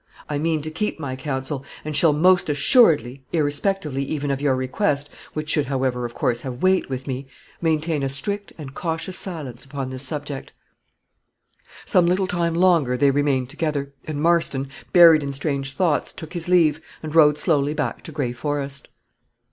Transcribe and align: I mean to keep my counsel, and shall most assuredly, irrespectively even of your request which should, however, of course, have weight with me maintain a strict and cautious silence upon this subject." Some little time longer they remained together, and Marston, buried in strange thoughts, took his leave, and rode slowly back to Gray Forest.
I 0.27 0.39
mean 0.39 0.63
to 0.63 0.71
keep 0.71 0.99
my 0.99 1.15
counsel, 1.15 1.63
and 1.85 1.95
shall 1.95 2.11
most 2.11 2.49
assuredly, 2.49 3.23
irrespectively 3.33 4.01
even 4.03 4.31
of 4.31 4.41
your 4.41 4.55
request 4.55 5.11
which 5.33 5.47
should, 5.51 5.67
however, 5.67 6.05
of 6.05 6.15
course, 6.15 6.41
have 6.41 6.63
weight 6.63 6.89
with 6.89 7.05
me 7.05 7.27
maintain 7.61 8.01
a 8.01 8.09
strict 8.09 8.51
and 8.57 8.73
cautious 8.73 9.15
silence 9.15 9.63
upon 9.63 9.91
this 9.91 10.01
subject." 10.01 10.53
Some 11.85 12.07
little 12.07 12.25
time 12.25 12.55
longer 12.55 12.97
they 12.97 13.11
remained 13.11 13.49
together, 13.49 13.93
and 14.05 14.19
Marston, 14.19 14.69
buried 14.91 15.21
in 15.21 15.31
strange 15.33 15.75
thoughts, 15.75 16.11
took 16.11 16.33
his 16.33 16.47
leave, 16.47 16.81
and 17.03 17.13
rode 17.13 17.37
slowly 17.37 17.75
back 17.75 18.01
to 18.05 18.11
Gray 18.11 18.33
Forest. 18.33 18.87